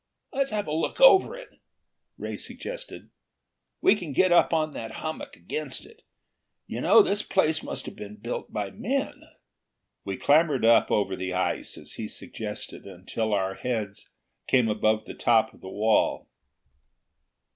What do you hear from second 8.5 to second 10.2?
by men!" We